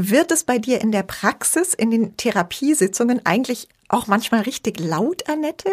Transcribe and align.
Wird 0.00 0.30
es 0.30 0.44
bei 0.44 0.58
dir 0.58 0.80
in 0.80 0.92
der 0.92 1.02
Praxis, 1.02 1.74
in 1.74 1.90
den 1.90 2.16
Therapiesitzungen 2.16 3.20
eigentlich 3.26 3.68
auch 3.88 4.06
manchmal 4.06 4.42
richtig 4.42 4.78
laut, 4.80 5.28
Annette? 5.28 5.70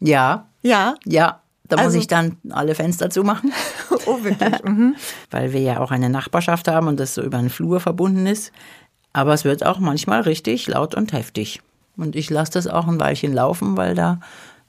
Ja. 0.00 0.48
Ja. 0.62 0.96
Ja. 1.04 1.40
Da 1.68 1.76
Also- 1.76 1.90
muss 1.90 1.94
ich 2.02 2.08
dann 2.08 2.36
alle 2.50 2.74
Fenster 2.74 3.08
zumachen, 3.10 3.52
Oh, 4.06 4.24
wirklich. 4.24 4.62
Mhm. 4.64 4.96
weil 5.30 5.52
wir 5.52 5.60
ja 5.60 5.78
auch 5.78 5.92
eine 5.92 6.10
Nachbarschaft 6.10 6.66
haben 6.66 6.88
und 6.88 6.98
das 6.98 7.14
so 7.14 7.22
über 7.22 7.38
einen 7.38 7.50
Flur 7.50 7.78
verbunden 7.80 8.26
ist. 8.26 8.50
Aber 9.12 9.32
es 9.34 9.44
wird 9.44 9.64
auch 9.64 9.78
manchmal 9.78 10.22
richtig 10.22 10.66
laut 10.66 10.94
und 10.96 11.12
heftig. 11.12 11.60
Und 11.96 12.16
ich 12.16 12.28
lasse 12.30 12.52
das 12.52 12.66
auch 12.66 12.88
ein 12.88 12.98
Weilchen 12.98 13.32
laufen, 13.32 13.76
weil 13.76 13.94
da 13.94 14.18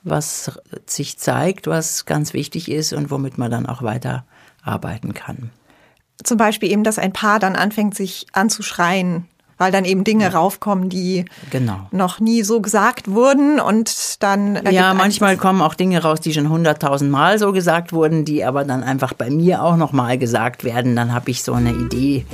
was 0.04 0.52
sich 0.88 1.18
zeigt, 1.18 1.68
was 1.68 2.06
ganz 2.06 2.34
wichtig 2.34 2.70
ist 2.70 2.94
und 2.94 3.10
womit 3.12 3.38
man 3.38 3.50
dann 3.52 3.66
auch 3.68 3.82
weiter 3.84 4.26
arbeiten 4.64 5.14
kann. 5.14 5.52
Zum 6.24 6.38
Beispiel 6.38 6.72
eben, 6.72 6.84
dass 6.84 7.00
ein 7.00 7.14
Paar 7.14 7.40
dann 7.40 7.56
anfängt, 7.56 7.96
sich 7.96 8.26
anzuschreien, 8.34 9.26
weil 9.58 9.72
dann 9.72 9.86
eben 9.86 10.04
Dinge 10.04 10.34
raufkommen, 10.34 10.90
die 10.90 11.26
Genau. 11.52 11.88
noch 11.92 12.20
nie 12.20 12.42
so 12.44 12.62
gesagt 12.62 13.12
wurden 13.12 13.60
und 13.60 14.24
dann. 14.24 14.60
Ja, 14.72 14.94
manchmal 14.96 15.38
kommen 15.38 15.62
auch 15.62 15.76
Dinge 15.76 16.02
raus, 16.02 16.20
die 16.20 16.34
schon 16.34 16.50
hunderttausend 16.50 17.12
Mal 17.12 17.38
so 17.38 17.52
gesagt 17.52 17.94
wurden, 17.94 18.26
die 18.26 18.44
aber 18.44 18.64
dann 18.66 18.84
einfach 18.84 19.14
bei 19.14 19.30
mir 19.30 19.64
auch 19.64 19.78
nochmal 19.78 20.18
gesagt 20.18 20.64
werden. 20.64 20.96
Dann 20.96 21.14
habe 21.14 21.30
ich 21.30 21.44
so 21.44 21.54
eine 21.54 21.74
Idee, 21.74 22.26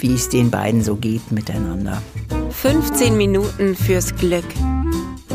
wie 0.00 0.14
es 0.14 0.28
den 0.28 0.50
beiden 0.50 0.82
so 0.82 0.96
geht 0.96 1.32
miteinander. 1.32 2.02
15 2.50 3.16
Minuten 3.16 3.74
fürs 3.76 4.14
Glück. 4.16 4.44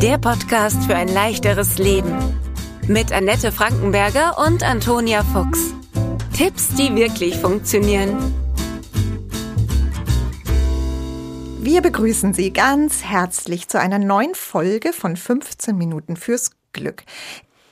Der 0.01 0.17
Podcast 0.17 0.83
für 0.83 0.95
ein 0.95 1.07
leichteres 1.07 1.77
Leben. 1.77 2.13
Mit 2.87 3.11
Annette 3.11 3.51
Frankenberger 3.51 4.37
und 4.45 4.61
Antonia 4.61 5.23
Fuchs. 5.23 5.73
Tipps, 6.35 6.67
die 6.75 6.93
wirklich 6.93 7.37
funktionieren. 7.37 8.17
Wir 11.61 11.81
begrüßen 11.81 12.33
Sie 12.33 12.51
ganz 12.51 13.05
herzlich 13.05 13.69
zu 13.69 13.79
einer 13.79 13.99
neuen 13.99 14.35
Folge 14.35 14.91
von 14.91 15.15
15 15.15 15.77
Minuten 15.77 16.17
fürs 16.17 16.51
Glück. 16.73 17.03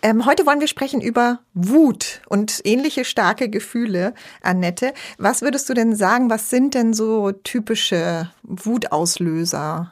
Ähm, 0.02 0.26
heute 0.26 0.46
wollen 0.46 0.62
wir 0.62 0.70
sprechen 0.70 1.02
über 1.02 1.40
Wut 1.54 2.22
und 2.30 2.62
ähnliche 2.64 3.04
starke 3.04 3.50
Gefühle. 3.50 4.14
Annette, 4.42 4.94
was 5.18 5.42
würdest 5.42 5.68
du 5.68 5.74
denn 5.74 5.94
sagen, 5.94 6.30
was 6.30 6.50
sind 6.50 6.74
denn 6.74 6.94
so 6.94 7.34
typische 7.34 8.32
Wutauslöser? 8.44 9.92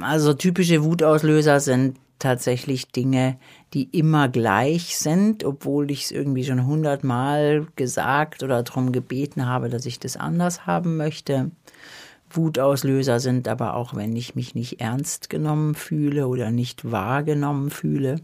Also 0.00 0.32
typische 0.32 0.84
Wutauslöser 0.84 1.60
sind 1.60 1.98
tatsächlich 2.18 2.88
Dinge, 2.88 3.36
die 3.72 3.84
immer 3.84 4.28
gleich 4.28 4.96
sind, 4.96 5.44
obwohl 5.44 5.90
ich 5.90 6.04
es 6.04 6.10
irgendwie 6.10 6.44
schon 6.44 6.66
hundertmal 6.66 7.66
gesagt 7.76 8.42
oder 8.42 8.62
darum 8.62 8.92
gebeten 8.92 9.46
habe, 9.46 9.68
dass 9.68 9.86
ich 9.86 9.98
das 9.98 10.16
anders 10.16 10.66
haben 10.66 10.96
möchte. 10.96 11.50
Wutauslöser 12.30 13.20
sind 13.20 13.46
aber 13.48 13.74
auch, 13.74 13.94
wenn 13.94 14.16
ich 14.16 14.34
mich 14.34 14.54
nicht 14.54 14.80
ernst 14.80 15.30
genommen 15.30 15.74
fühle 15.74 16.26
oder 16.26 16.50
nicht 16.50 16.90
wahrgenommen 16.90 17.70
fühle. 17.70 18.16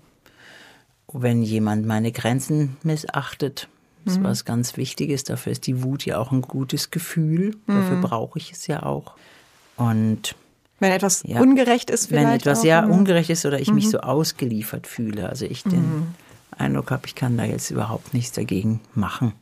Wenn 1.12 1.42
jemand 1.42 1.86
meine 1.86 2.12
Grenzen 2.12 2.76
missachtet, 2.82 3.68
ist 4.06 4.22
was 4.22 4.44
ganz 4.44 4.76
Wichtiges. 4.76 5.24
Dafür 5.24 5.52
ist 5.52 5.66
die 5.66 5.82
Wut 5.82 6.06
ja 6.06 6.18
auch 6.18 6.32
ein 6.32 6.42
gutes 6.42 6.90
Gefühl. 6.90 7.56
Dafür 7.66 8.00
brauche 8.00 8.38
ich 8.38 8.52
es 8.52 8.66
ja 8.66 8.82
auch. 8.82 9.14
Und 9.76 10.34
Wenn 10.80 10.92
etwas 10.92 11.22
Ja. 11.26 11.40
ungerecht 11.40 11.90
ist 11.90 12.06
vielleicht 12.06 12.26
wenn 12.26 12.34
etwas 12.34 12.60
auch, 12.60 12.64
ja 12.64 12.82
mhm. 12.82 12.92
ungerecht 12.92 13.30
ist 13.30 13.46
oder 13.46 13.60
ich 13.60 13.72
mich 13.72 13.90
so 13.90 14.00
ausgeliefert 14.00 14.86
fühle, 14.86 15.28
also 15.28 15.44
ich 15.44 15.62
den 15.62 16.14
Eindruck 16.56 16.90
habe, 16.90 17.02
ich 17.06 17.14
kann 17.14 17.36
da 17.36 17.44
jetzt 17.44 17.70
überhaupt 17.70 18.14
nichts 18.14 18.32
dagegen 18.32 18.80
machen. 18.94 19.34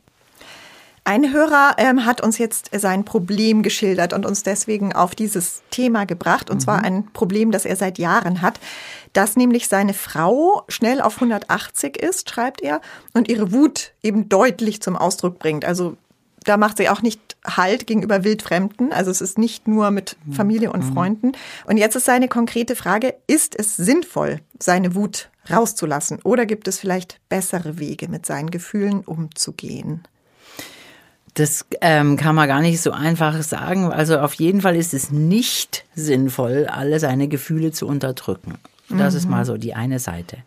Ein 1.05 1.33
Hörer 1.33 1.75
ähm, 1.77 2.05
hat 2.05 2.21
uns 2.21 2.37
jetzt 2.37 2.69
sein 2.71 3.03
Problem 3.03 3.63
geschildert 3.63 4.13
und 4.13 4.27
uns 4.27 4.43
deswegen 4.43 4.93
auf 4.93 5.15
dieses 5.15 5.63
Thema 5.71 6.05
gebracht. 6.05 6.51
Und 6.51 6.59
zwar 6.61 6.83
ein 6.83 7.07
Problem, 7.13 7.51
das 7.51 7.65
er 7.65 7.75
seit 7.75 7.97
Jahren 7.97 8.43
hat, 8.43 8.59
dass 9.13 9.35
nämlich 9.35 9.67
seine 9.67 9.95
Frau 9.95 10.63
schnell 10.67 11.01
auf 11.01 11.15
180 11.15 11.97
ist, 11.97 12.29
schreibt 12.29 12.61
er, 12.61 12.79
und 13.13 13.27
ihre 13.27 13.51
Wut 13.51 13.93
eben 14.03 14.29
deutlich 14.29 14.83
zum 14.83 14.95
Ausdruck 14.95 15.39
bringt. 15.39 15.65
Also 15.65 15.97
da 16.43 16.57
macht 16.57 16.77
sie 16.77 16.89
auch 16.89 17.01
nicht 17.01 17.28
Halt 17.45 17.87
gegenüber 17.87 18.23
Wildfremden. 18.23 18.91
Also 18.91 19.11
es 19.11 19.21
ist 19.21 19.37
nicht 19.37 19.67
nur 19.67 19.91
mit 19.91 20.17
Familie 20.31 20.71
und 20.71 20.83
Freunden. 20.83 21.31
Und 21.65 21.77
jetzt 21.77 21.95
ist 21.95 22.05
seine 22.05 22.27
konkrete 22.27 22.75
Frage, 22.75 23.15
ist 23.27 23.57
es 23.57 23.77
sinnvoll, 23.77 24.41
seine 24.59 24.95
Wut 24.95 25.29
rauszulassen? 25.49 26.19
Oder 26.23 26.45
gibt 26.45 26.67
es 26.67 26.79
vielleicht 26.79 27.19
bessere 27.29 27.79
Wege, 27.79 28.07
mit 28.07 28.25
seinen 28.25 28.51
Gefühlen 28.51 29.01
umzugehen? 29.01 30.03
Das 31.35 31.65
ähm, 31.81 32.17
kann 32.17 32.35
man 32.35 32.47
gar 32.47 32.61
nicht 32.61 32.81
so 32.81 32.91
einfach 32.91 33.41
sagen. 33.43 33.91
Also 33.91 34.19
auf 34.19 34.33
jeden 34.33 34.61
Fall 34.61 34.75
ist 34.75 34.93
es 34.93 35.11
nicht 35.11 35.85
sinnvoll, 35.95 36.67
alle 36.67 36.99
seine 36.99 37.27
Gefühle 37.27 37.71
zu 37.71 37.87
unterdrücken. 37.87 38.55
Das 38.89 39.13
ist 39.13 39.29
mal 39.29 39.45
so 39.45 39.57
die 39.57 39.75
eine 39.75 39.99
Seite. 39.99 40.37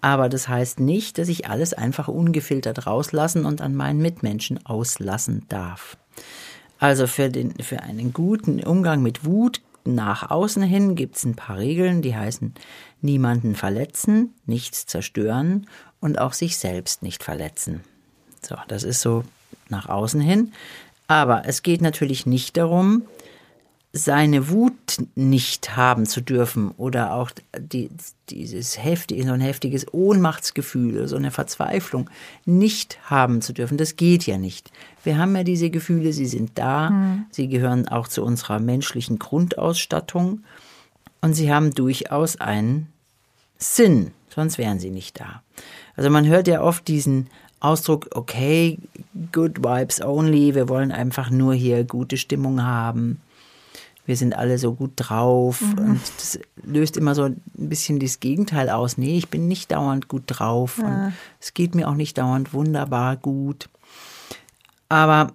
Aber 0.00 0.28
das 0.28 0.48
heißt 0.48 0.80
nicht, 0.80 1.18
dass 1.18 1.28
ich 1.28 1.48
alles 1.48 1.74
einfach 1.74 2.08
ungefiltert 2.08 2.86
rauslassen 2.86 3.44
und 3.44 3.60
an 3.60 3.74
meinen 3.74 4.00
Mitmenschen 4.00 4.64
auslassen 4.64 5.44
darf. 5.48 5.98
Also 6.78 7.06
für, 7.06 7.28
den, 7.28 7.54
für 7.62 7.82
einen 7.82 8.12
guten 8.12 8.62
Umgang 8.62 9.02
mit 9.02 9.24
Wut 9.26 9.60
nach 9.84 10.30
außen 10.30 10.62
hin 10.62 10.94
gibt 10.94 11.16
es 11.16 11.24
ein 11.24 11.36
paar 11.36 11.58
Regeln, 11.58 12.00
die 12.00 12.16
heißen 12.16 12.54
niemanden 13.02 13.54
verletzen, 13.54 14.34
nichts 14.46 14.86
zerstören 14.86 15.66
und 16.00 16.18
auch 16.18 16.32
sich 16.32 16.56
selbst 16.56 17.02
nicht 17.02 17.22
verletzen. 17.22 17.82
So, 18.42 18.56
das 18.68 18.82
ist 18.82 19.00
so 19.02 19.24
nach 19.68 19.88
außen 19.88 20.20
hin. 20.20 20.52
Aber 21.06 21.42
es 21.46 21.62
geht 21.62 21.82
natürlich 21.82 22.24
nicht 22.24 22.56
darum, 22.56 23.02
seine 23.92 24.50
Wut 24.50 24.98
nicht 25.16 25.76
haben 25.76 26.06
zu 26.06 26.20
dürfen 26.20 26.70
oder 26.76 27.12
auch 27.14 27.32
die, 27.58 27.90
dieses 28.28 28.82
heftige, 28.82 29.24
so 29.24 29.32
ein 29.32 29.40
heftiges 29.40 29.92
Ohnmachtsgefühl, 29.92 31.08
so 31.08 31.16
eine 31.16 31.32
Verzweiflung 31.32 32.08
nicht 32.44 32.98
haben 33.10 33.42
zu 33.42 33.52
dürfen. 33.52 33.78
Das 33.78 33.96
geht 33.96 34.26
ja 34.26 34.38
nicht. 34.38 34.70
Wir 35.02 35.18
haben 35.18 35.34
ja 35.34 35.42
diese 35.42 35.70
Gefühle, 35.70 36.12
sie 36.12 36.26
sind 36.26 36.52
da, 36.54 36.92
sie 37.30 37.48
gehören 37.48 37.88
auch 37.88 38.06
zu 38.06 38.22
unserer 38.22 38.60
menschlichen 38.60 39.18
Grundausstattung 39.18 40.44
und 41.20 41.34
sie 41.34 41.52
haben 41.52 41.72
durchaus 41.72 42.36
einen 42.40 42.88
Sinn, 43.58 44.12
sonst 44.28 44.56
wären 44.56 44.78
sie 44.78 44.90
nicht 44.90 45.18
da. 45.18 45.42
Also 45.96 46.10
man 46.10 46.26
hört 46.26 46.46
ja 46.46 46.62
oft 46.62 46.86
diesen 46.86 47.28
Ausdruck, 47.58 48.08
okay, 48.14 48.78
good 49.32 49.58
vibes 49.58 50.00
only, 50.00 50.54
wir 50.54 50.68
wollen 50.68 50.92
einfach 50.92 51.30
nur 51.30 51.54
hier 51.54 51.84
gute 51.84 52.16
Stimmung 52.16 52.62
haben. 52.62 53.20
Wir 54.06 54.16
sind 54.16 54.34
alle 54.34 54.58
so 54.58 54.74
gut 54.74 54.92
drauf 54.96 55.62
und 55.62 56.00
das 56.16 56.38
löst 56.62 56.96
immer 56.96 57.14
so 57.14 57.24
ein 57.24 57.40
bisschen 57.54 58.00
das 58.00 58.18
Gegenteil 58.18 58.68
aus. 58.68 58.98
Nee, 58.98 59.16
ich 59.16 59.28
bin 59.28 59.46
nicht 59.46 59.70
dauernd 59.70 60.08
gut 60.08 60.24
drauf 60.26 60.78
und 60.78 61.12
es 61.38 61.54
geht 61.54 61.74
mir 61.74 61.88
auch 61.88 61.94
nicht 61.94 62.18
dauernd 62.18 62.52
wunderbar 62.52 63.16
gut. 63.16 63.68
Aber 64.88 65.32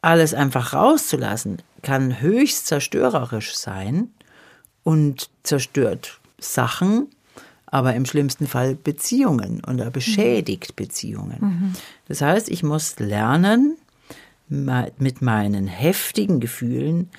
alles 0.00 0.32
einfach 0.34 0.74
rauszulassen 0.74 1.58
kann 1.82 2.20
höchst 2.20 2.66
zerstörerisch 2.66 3.56
sein 3.56 4.10
und 4.84 5.30
zerstört 5.42 6.20
Sachen, 6.38 7.08
aber 7.66 7.94
im 7.94 8.06
schlimmsten 8.06 8.46
Fall 8.46 8.76
Beziehungen 8.76 9.62
oder 9.64 9.90
beschädigt 9.90 10.76
Beziehungen. 10.76 11.74
Das 12.06 12.20
heißt, 12.20 12.48
ich 12.48 12.62
muss 12.62 12.98
lernen, 12.98 13.76
mit 14.48 15.20
meinen 15.20 15.66
heftigen 15.66 16.40
Gefühlen 16.40 17.10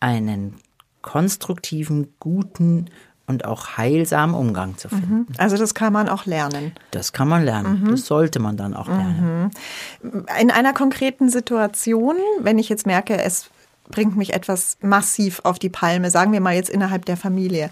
einen 0.00 0.54
konstruktiven, 1.02 2.14
guten 2.18 2.90
und 3.26 3.44
auch 3.44 3.76
heilsamen 3.76 4.34
Umgang 4.34 4.76
zu 4.76 4.88
finden. 4.88 5.26
Also 5.36 5.56
das 5.56 5.74
kann 5.74 5.92
man 5.92 6.08
auch 6.08 6.26
lernen. 6.26 6.72
Das 6.92 7.12
kann 7.12 7.28
man 7.28 7.44
lernen. 7.44 7.88
Das 7.90 8.06
sollte 8.06 8.38
man 8.38 8.56
dann 8.56 8.74
auch 8.74 8.88
lernen. 8.88 9.50
In 10.40 10.50
einer 10.50 10.72
konkreten 10.72 11.28
Situation, 11.28 12.16
wenn 12.40 12.58
ich 12.58 12.68
jetzt 12.68 12.86
merke, 12.86 13.18
es 13.18 13.50
bringt 13.88 14.16
mich 14.16 14.32
etwas 14.32 14.78
massiv 14.80 15.40
auf 15.44 15.58
die 15.58 15.68
Palme, 15.68 16.10
sagen 16.10 16.32
wir 16.32 16.40
mal 16.40 16.54
jetzt 16.54 16.70
innerhalb 16.70 17.04
der 17.04 17.16
Familie, 17.16 17.70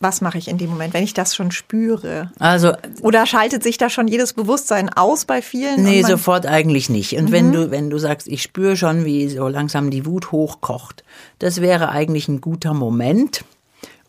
was 0.00 0.22
mache 0.22 0.38
ich 0.38 0.48
in 0.48 0.56
dem 0.56 0.70
Moment, 0.70 0.94
wenn 0.94 1.04
ich 1.04 1.12
das 1.12 1.34
schon 1.34 1.50
spüre? 1.50 2.32
Also 2.38 2.72
Oder 3.02 3.26
schaltet 3.26 3.62
sich 3.62 3.76
da 3.76 3.90
schon 3.90 4.08
jedes 4.08 4.32
Bewusstsein 4.32 4.88
aus 4.88 5.26
bei 5.26 5.42
vielen? 5.42 5.82
Nee, 5.82 6.02
sofort 6.02 6.46
eigentlich 6.46 6.88
nicht. 6.88 7.12
Und 7.16 7.30
wenn 7.30 7.52
du, 7.52 7.70
wenn 7.70 7.90
du 7.90 7.98
sagst, 7.98 8.26
ich 8.26 8.42
spüre 8.42 8.78
schon, 8.78 9.04
wie 9.04 9.28
so 9.28 9.46
langsam 9.46 9.90
die 9.90 10.06
Wut 10.06 10.32
hochkocht, 10.32 11.04
das 11.38 11.60
wäre 11.60 11.90
eigentlich 11.90 12.28
ein 12.28 12.40
guter 12.40 12.72
Moment, 12.72 13.44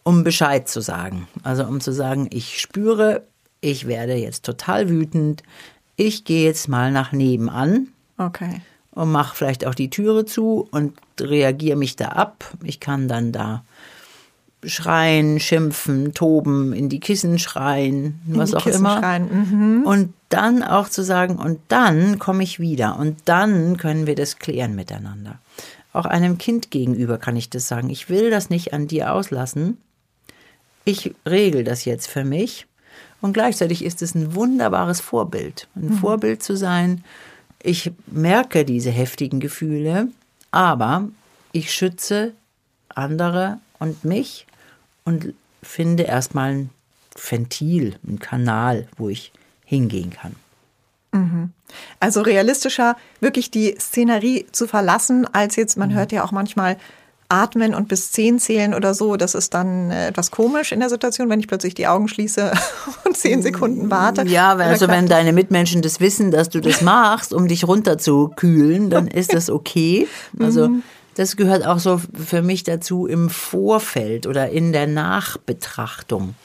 um 0.03 0.23
Bescheid 0.23 0.69
zu 0.69 0.79
sagen. 0.79 1.27
Also 1.43 1.65
um 1.65 1.81
zu 1.81 1.91
sagen, 1.91 2.29
ich 2.31 2.61
spüre, 2.61 3.23
ich 3.59 3.85
werde 3.85 4.13
jetzt 4.15 4.45
total 4.45 4.87
wütend, 4.87 5.43
ich 5.97 6.23
gehe 6.23 6.45
jetzt 6.45 6.69
mal 6.69 6.91
nach 6.91 7.11
nebenan 7.11 7.89
Okay. 8.17 8.61
und 8.91 9.11
mache 9.11 9.35
vielleicht 9.35 9.65
auch 9.67 9.75
die 9.75 9.89
Türe 9.89 10.23
zu 10.23 10.69
und 10.71 10.93
reagiere 11.19 11.77
mich 11.77 11.97
da 11.97 12.07
ab. 12.07 12.45
Ich 12.63 12.79
kann 12.79 13.09
dann 13.09 13.33
da 13.33 13.63
schreien, 14.63 15.39
schimpfen, 15.39 16.13
toben, 16.13 16.73
in 16.73 16.89
die 16.89 16.99
Kissen 16.99 17.39
schreien, 17.39 18.19
was 18.25 18.51
die 18.51 18.57
auch 18.57 18.63
Kissen 18.63 18.79
immer. 18.79 18.99
schreien, 18.99 19.79
mhm. 19.79 19.83
Und 19.85 20.13
dann 20.29 20.63
auch 20.63 20.87
zu 20.87 21.03
sagen, 21.03 21.37
und 21.37 21.59
dann 21.67 22.19
komme 22.19 22.43
ich 22.43 22.59
wieder 22.59 22.97
und 22.97 23.17
dann 23.25 23.77
können 23.77 24.07
wir 24.07 24.15
das 24.15 24.39
klären 24.39 24.75
miteinander. 24.75 25.39
Auch 25.93 26.05
einem 26.05 26.37
Kind 26.37 26.71
gegenüber 26.71 27.17
kann 27.17 27.35
ich 27.35 27.49
das 27.49 27.67
sagen. 27.67 27.89
Ich 27.89 28.09
will 28.09 28.29
das 28.29 28.49
nicht 28.49 28.73
an 28.73 28.87
dir 28.87 29.13
auslassen. 29.13 29.77
Ich 30.85 31.13
regel 31.27 31.63
das 31.63 31.85
jetzt 31.85 32.07
für 32.07 32.23
mich. 32.23 32.65
Und 33.19 33.33
gleichzeitig 33.33 33.83
ist 33.83 34.01
es 34.01 34.15
ein 34.15 34.33
wunderbares 34.35 35.01
Vorbild. 35.01 35.67
Ein 35.75 35.89
mhm. 35.89 35.93
Vorbild 35.93 36.41
zu 36.41 36.55
sein. 36.55 37.03
Ich 37.61 37.91
merke 38.07 38.63
diese 38.63 38.89
heftigen 38.89 39.39
Gefühle, 39.39 40.07
aber 40.51 41.07
ich 41.51 41.71
schütze 41.71 42.31
andere 42.89 43.59
und 43.79 44.03
mich 44.05 44.47
und 45.03 45.33
finde 45.63 46.03
erstmal 46.03 46.51
ein 46.51 46.69
Ventil, 47.15 47.95
ein 48.07 48.19
Kanal, 48.19 48.87
wo 48.97 49.09
ich 49.09 49.31
hingehen 49.65 50.11
kann. 50.11 50.35
Mhm. 51.11 51.51
Also 51.99 52.21
realistischer, 52.21 52.95
wirklich 53.19 53.51
die 53.51 53.75
Szenerie 53.79 54.45
zu 54.51 54.67
verlassen, 54.67 55.27
als 55.31 55.55
jetzt, 55.55 55.77
man 55.77 55.89
mhm. 55.89 55.93
hört 55.95 56.11
ja 56.11 56.23
auch 56.23 56.31
manchmal 56.31 56.77
atmen 57.31 57.73
und 57.73 57.87
bis 57.87 58.11
zehn 58.11 58.39
zählen 58.39 58.73
oder 58.73 58.93
so. 58.93 59.15
Das 59.15 59.35
ist 59.35 59.53
dann 59.53 59.89
äh, 59.89 60.07
etwas 60.07 60.31
komisch 60.31 60.71
in 60.71 60.81
der 60.81 60.89
Situation, 60.89 61.29
wenn 61.29 61.39
ich 61.39 61.47
plötzlich 61.47 61.73
die 61.73 61.87
Augen 61.87 62.07
schließe 62.07 62.51
und 63.05 63.15
zehn 63.17 63.41
Sekunden 63.41 63.89
warte. 63.89 64.23
Ja, 64.27 64.55
also 64.55 64.87
wenn 64.89 65.07
deine 65.07 65.31
Mitmenschen 65.31 65.81
das 65.81 65.99
wissen, 65.99 66.31
dass 66.31 66.49
du 66.49 66.59
das 66.59 66.81
machst, 66.81 67.33
um 67.33 67.47
dich 67.47 67.65
runterzukühlen, 67.65 68.89
dann 68.89 69.07
ist 69.07 69.33
das 69.33 69.49
okay. 69.49 70.07
Also 70.39 70.69
mhm. 70.69 70.83
Das 71.15 71.35
gehört 71.35 71.65
auch 71.65 71.79
so 71.79 71.99
für 72.13 72.41
mich 72.41 72.63
dazu 72.63 73.05
im 73.05 73.29
Vorfeld 73.29 74.27
oder 74.27 74.49
in 74.49 74.71
der 74.71 74.87
Nachbetrachtung. 74.87 76.35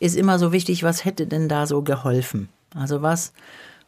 Ist 0.00 0.16
immer 0.16 0.38
so 0.38 0.52
wichtig, 0.52 0.82
was 0.82 1.04
hätte 1.04 1.26
denn 1.26 1.48
da 1.48 1.66
so 1.66 1.82
geholfen? 1.82 2.48
Also 2.74 3.02
was 3.02 3.32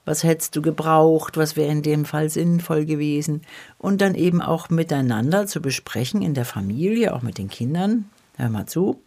was 0.05 0.25
hättest 0.25 0.57
du 0.57 0.63
gebraucht, 0.63 1.37
was 1.37 1.57
wäre 1.57 1.71
in 1.71 1.83
dem 1.83 2.05
Fall 2.05 2.31
sinnvoll 2.31 2.85
gewesen 2.85 3.43
und 3.79 4.01
dann 4.01 4.15
eben 4.15 4.41
auch 4.41 4.71
miteinander 4.71 5.47
zu 5.47 5.61
besprechen 5.61 6.23
in 6.23 6.35
der 6.35 6.45
Familie, 6.45 7.15
auch 7.15 7.23
mit 7.23 7.39
den 7.39 7.49
Kindern. 7.49 8.07
Hör 8.37 8.49
mal 8.49 8.67
zu. 8.67 9.01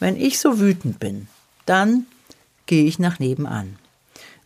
Wenn 0.00 0.16
ich 0.16 0.38
so 0.40 0.58
wütend 0.58 0.98
bin, 0.98 1.28
dann 1.66 2.06
gehe 2.66 2.84
ich 2.84 2.98
nach 2.98 3.18
nebenan. 3.18 3.76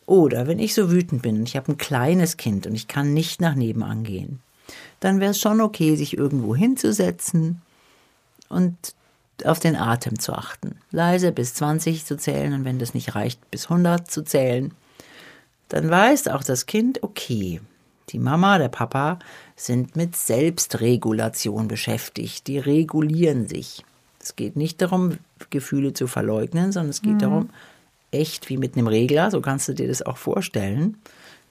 Oder 0.04 0.46
wenn 0.46 0.58
ich 0.58 0.74
so 0.74 0.90
wütend 0.90 1.22
bin 1.22 1.38
und 1.38 1.48
ich 1.48 1.56
habe 1.56 1.72
ein 1.72 1.78
kleines 1.78 2.36
Kind 2.36 2.66
und 2.66 2.74
ich 2.74 2.86
kann 2.86 3.14
nicht 3.14 3.40
nach 3.40 3.54
nebenan 3.54 4.04
gehen, 4.04 4.40
dann 5.00 5.20
wäre 5.20 5.32
es 5.32 5.40
schon 5.40 5.60
okay, 5.60 5.96
sich 5.96 6.16
irgendwo 6.16 6.54
hinzusetzen 6.54 7.60
und 8.48 8.76
auf 9.44 9.58
den 9.58 9.76
Atem 9.76 10.18
zu 10.18 10.32
achten. 10.32 10.76
Leise 10.90 11.32
bis 11.32 11.54
20 11.54 12.04
zu 12.04 12.16
zählen 12.16 12.52
und 12.52 12.64
wenn 12.64 12.78
das 12.78 12.94
nicht 12.94 13.14
reicht, 13.14 13.50
bis 13.50 13.64
100 13.64 14.10
zu 14.10 14.22
zählen 14.22 14.72
dann 15.72 15.88
weiß 15.88 16.28
auch 16.28 16.44
das 16.44 16.66
Kind, 16.66 17.02
okay, 17.02 17.62
die 18.10 18.18
Mama, 18.18 18.58
der 18.58 18.68
Papa 18.68 19.18
sind 19.56 19.96
mit 19.96 20.16
Selbstregulation 20.16 21.66
beschäftigt, 21.66 22.46
die 22.46 22.58
regulieren 22.58 23.48
sich. 23.48 23.82
Es 24.20 24.36
geht 24.36 24.54
nicht 24.54 24.82
darum, 24.82 25.16
Gefühle 25.48 25.94
zu 25.94 26.08
verleugnen, 26.08 26.72
sondern 26.72 26.90
es 26.90 27.00
geht 27.00 27.14
mhm. 27.14 27.18
darum, 27.20 27.50
echt 28.10 28.50
wie 28.50 28.58
mit 28.58 28.76
einem 28.76 28.86
Regler, 28.86 29.30
so 29.30 29.40
kannst 29.40 29.66
du 29.66 29.72
dir 29.72 29.88
das 29.88 30.02
auch 30.02 30.18
vorstellen, 30.18 30.98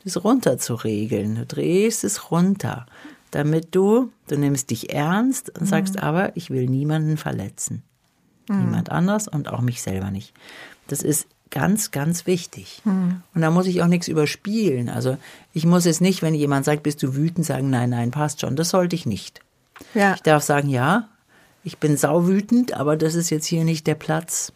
das 0.03 0.23
runter 0.23 0.57
zu 0.57 0.75
regeln. 0.75 1.35
Du 1.35 1.45
drehst 1.45 2.03
es 2.03 2.31
runter, 2.31 2.85
damit 3.31 3.75
du, 3.75 4.11
du 4.27 4.37
nimmst 4.37 4.69
dich 4.69 4.93
ernst 4.93 5.57
und 5.57 5.65
sagst, 5.65 5.95
mhm. 5.95 6.01
aber 6.01 6.35
ich 6.35 6.49
will 6.49 6.67
niemanden 6.67 7.17
verletzen. 7.17 7.83
Mhm. 8.49 8.65
Niemand 8.65 8.91
anders 8.91 9.27
und 9.27 9.49
auch 9.49 9.61
mich 9.61 9.81
selber 9.81 10.11
nicht. 10.11 10.33
Das 10.87 11.01
ist 11.01 11.27
ganz, 11.51 11.91
ganz 11.91 12.25
wichtig. 12.25 12.81
Mhm. 12.83 13.21
Und 13.35 13.41
da 13.41 13.51
muss 13.51 13.67
ich 13.67 13.81
auch 13.81 13.87
nichts 13.87 14.07
überspielen. 14.07 14.89
Also 14.89 15.17
ich 15.53 15.65
muss 15.65 15.85
es 15.85 16.01
nicht, 16.01 16.21
wenn 16.21 16.33
jemand 16.33 16.65
sagt, 16.65 16.83
bist 16.83 17.03
du 17.03 17.15
wütend, 17.15 17.45
sagen, 17.45 17.69
nein, 17.69 17.91
nein, 17.91 18.11
passt 18.11 18.41
schon. 18.41 18.55
Das 18.55 18.69
sollte 18.69 18.95
ich 18.95 19.05
nicht. 19.05 19.41
Ja. 19.93 20.15
Ich 20.15 20.21
darf 20.21 20.43
sagen, 20.43 20.69
ja, 20.69 21.07
ich 21.63 21.77
bin 21.77 21.97
sauwütend, 21.97 22.73
aber 22.73 22.97
das 22.97 23.15
ist 23.15 23.29
jetzt 23.29 23.45
hier 23.45 23.63
nicht 23.63 23.85
der 23.85 23.95
Platz, 23.95 24.51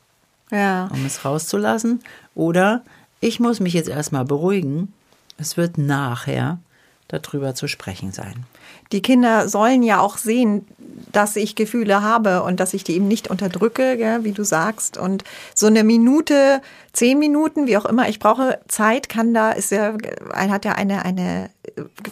ja. 0.52 0.90
um 0.92 1.06
es 1.06 1.24
rauszulassen. 1.24 2.02
Oder 2.34 2.84
ich 3.20 3.40
muss 3.40 3.60
mich 3.60 3.74
jetzt 3.74 3.90
erstmal 3.90 4.26
beruhigen. 4.26 4.94
Es 5.38 5.58
wird 5.58 5.78
nachher 5.78 6.60
darüber 7.08 7.54
zu 7.54 7.68
sprechen 7.68 8.12
sein. 8.12 8.46
Die 8.92 9.02
Kinder 9.02 9.48
sollen 9.48 9.84
ja 9.84 10.00
auch 10.00 10.18
sehen, 10.18 10.66
dass 11.12 11.36
ich 11.36 11.56
Gefühle 11.56 12.02
habe 12.02 12.44
und 12.44 12.60
dass 12.60 12.74
ich 12.74 12.84
die 12.84 12.96
eben 12.96 13.08
nicht 13.08 13.30
unterdrücke, 13.30 13.98
gell, 13.98 14.24
wie 14.24 14.32
du 14.32 14.44
sagst. 14.44 14.98
Und 14.98 15.24
so 15.54 15.68
eine 15.68 15.84
Minute, 15.84 16.62
zehn 16.94 17.20
Minuten, 17.20 17.68
wie 17.68 17.78
auch 17.78 17.86
immer, 17.86 18.10
ich 18.10 18.20
brauche 18.20 18.60
Zeit, 18.68 19.10
kann 19.10 19.34
da, 19.34 19.52
ist 19.52 19.72
ja, 19.72 19.94
hat 20.34 20.66
ja 20.66 20.74
eine, 20.74 21.06
eine 21.06 21.50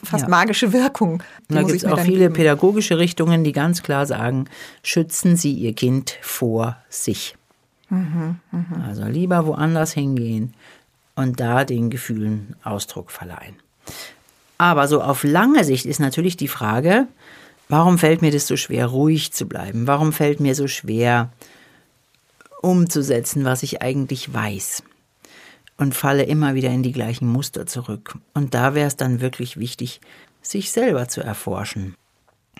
fast 0.04 0.24
ja. 0.24 0.30
magische 0.30 0.74
Wirkung. 0.74 1.24
Da 1.48 1.64
gibt 1.64 1.75
es 1.75 1.86
auch 1.86 2.00
viele 2.00 2.25
geben. 2.25 2.34
pädagogische 2.34 2.98
Richtungen, 2.98 3.44
die 3.44 3.52
ganz 3.52 3.84
klar 3.84 4.06
sagen, 4.06 4.46
schützen 4.84 5.36
Sie 5.38 5.54
Ihr 5.54 5.74
Kind 5.74 6.18
vor 6.22 6.78
sich. 6.90 7.36
Mhm, 7.90 8.40
mh. 8.52 8.86
Also 8.88 9.06
lieber 9.06 9.46
woanders 9.46 9.94
hingehen 9.94 10.54
und 11.15 11.39
da 11.39 11.65
den 11.65 11.89
Gefühlen 11.89 12.56
Ausdruck 12.63 13.12
verleihen. 13.12 13.56
Aber 14.57 14.88
so 14.88 15.01
auf 15.01 15.24
lange 15.24 15.63
Sicht 15.63 15.86
ist 15.86 16.00
natürlich 16.00 16.38
die 16.38 16.48
Frage, 16.48 17.07
warum 17.69 17.98
fällt 17.98 18.21
mir 18.21 18.31
das 18.31 18.48
so 18.48 18.56
schwer, 18.56 18.88
ruhig 18.88 19.33
zu 19.33 19.48
bleiben? 19.48 19.88
Warum 19.88 20.13
fällt 20.13 20.39
mir 20.39 20.56
so 20.56 20.68
schwer, 20.68 21.31
umzusetzen, 22.62 23.45
was 23.45 23.63
ich 23.63 23.81
eigentlich 23.81 24.33
weiß? 24.33 24.83
Und 25.77 25.95
falle 25.95 26.24
immer 26.24 26.54
wieder 26.54 26.69
in 26.69 26.83
die 26.83 26.92
gleichen 26.92 27.27
Muster 27.27 27.65
zurück. 27.65 28.15
Und 28.33 28.54
da 28.54 28.75
wäre 28.75 28.88
es 28.88 28.95
dann 28.95 29.21
wirklich 29.21 29.57
wichtig, 29.57 30.01
sich 30.42 30.71
selber 30.71 31.07
zu 31.07 31.21
erforschen. 31.21 31.95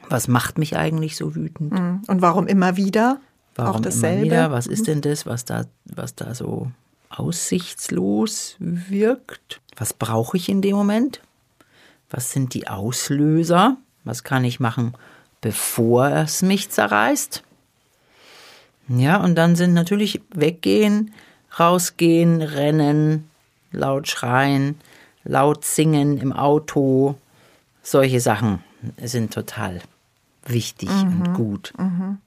Was 0.10 0.28
macht 0.28 0.58
mich 0.58 0.76
eigentlich 0.76 1.16
so 1.16 1.36
wütend? 1.36 1.72
Mhm. 1.72 2.02
Und 2.08 2.22
warum 2.22 2.48
immer 2.48 2.76
wieder? 2.76 3.22
Warum 3.56 3.76
Auch 3.76 3.80
dasselbe? 3.80 4.16
immer 4.16 4.26
wieder? 4.26 4.52
Was 4.52 4.68
ist 4.68 4.88
denn 4.88 5.02
das, 5.02 5.26
was 5.26 5.46
da, 5.46 5.66
was 5.86 6.16
da 6.16 6.34
so 6.34 6.72
aussichtslos 7.18 8.56
wirkt? 8.60 9.62
Was 9.76 9.94
brauche 9.94 10.38
ich 10.38 10.50
in 10.50 10.62
dem 10.62 10.76
Moment? 10.76 11.22
Was 12.10 12.32
sind 12.32 12.54
die 12.54 12.68
Auslöser? 12.68 13.78
Was 14.04 14.24
kann 14.24 14.44
ich 14.44 14.60
machen, 14.60 14.94
bevor 15.42 16.10
es 16.10 16.42
mich 16.42 16.70
zerreißt? 16.70 17.44
Ja, 18.90 19.18
und 19.18 19.36
dann 19.36 19.56
sind 19.56 19.74
natürlich 19.74 20.22
weggehen, 20.34 21.14
rausgehen, 21.58 22.42
rennen, 22.42 23.30
laut 23.72 24.08
schreien, 24.08 24.80
laut 25.24 25.64
singen 25.64 26.18
im 26.18 26.34
Auto. 26.34 27.16
Solche 27.82 28.20
Sachen 28.20 28.64
sind 29.02 29.34
total 29.34 29.82
wichtig 30.46 30.90
mhm. 30.90 31.22
und 31.22 31.34
gut. 31.34 31.74
Mhm. 31.78 32.18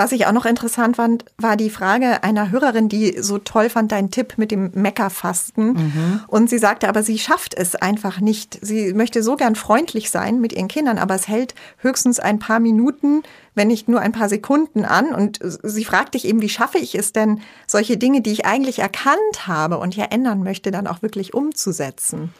Was 0.00 0.12
ich 0.12 0.24
auch 0.24 0.32
noch 0.32 0.46
interessant 0.46 0.96
fand, 0.96 1.26
war 1.36 1.58
die 1.58 1.68
Frage 1.68 2.22
einer 2.22 2.50
Hörerin, 2.50 2.88
die 2.88 3.20
so 3.20 3.36
toll 3.36 3.68
fand, 3.68 3.92
deinen 3.92 4.10
Tipp 4.10 4.38
mit 4.38 4.50
dem 4.50 4.70
Meckerfasten. 4.72 5.74
Mhm. 5.74 6.20
Und 6.26 6.48
sie 6.48 6.56
sagte 6.56 6.88
aber, 6.88 7.02
sie 7.02 7.18
schafft 7.18 7.52
es 7.52 7.74
einfach 7.74 8.18
nicht. 8.18 8.58
Sie 8.62 8.94
möchte 8.94 9.22
so 9.22 9.36
gern 9.36 9.56
freundlich 9.56 10.10
sein 10.10 10.40
mit 10.40 10.54
ihren 10.54 10.68
Kindern, 10.68 10.96
aber 10.96 11.16
es 11.16 11.28
hält 11.28 11.54
höchstens 11.80 12.18
ein 12.18 12.38
paar 12.38 12.60
Minuten, 12.60 13.24
wenn 13.54 13.68
nicht 13.68 13.90
nur 13.90 14.00
ein 14.00 14.12
paar 14.12 14.30
Sekunden 14.30 14.86
an. 14.86 15.14
Und 15.14 15.38
sie 15.42 15.84
fragt 15.84 16.14
dich 16.14 16.24
eben, 16.24 16.40
wie 16.40 16.48
schaffe 16.48 16.78
ich 16.78 16.94
es 16.94 17.12
denn, 17.12 17.42
solche 17.66 17.98
Dinge, 17.98 18.22
die 18.22 18.32
ich 18.32 18.46
eigentlich 18.46 18.78
erkannt 18.78 19.48
habe 19.48 19.76
und 19.76 19.94
ja 19.96 20.06
ändern 20.06 20.42
möchte, 20.42 20.70
dann 20.70 20.86
auch 20.86 21.02
wirklich 21.02 21.34
umzusetzen? 21.34 22.32